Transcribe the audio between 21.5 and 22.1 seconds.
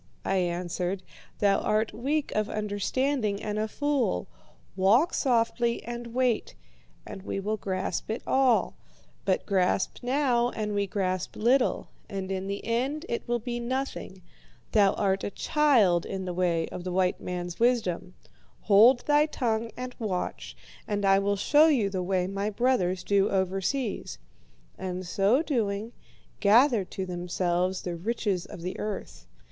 you the